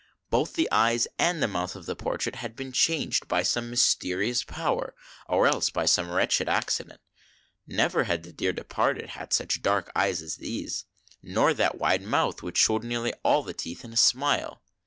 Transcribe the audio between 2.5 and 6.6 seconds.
been changed by some mysterious power or else by some wretched